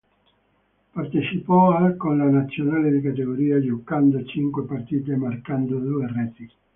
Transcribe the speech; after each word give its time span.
Partecipò 0.95 1.75
al 1.75 1.95
con 1.95 2.17
la 2.17 2.27
Nazionale 2.27 2.89
di 2.89 3.01
categoria, 3.01 3.61
giocando 3.61 4.25
cinque 4.25 4.65
partite 4.65 5.11
e 5.11 5.15
marcando 5.15 5.77
due 5.77 6.07
reti. 6.11 6.51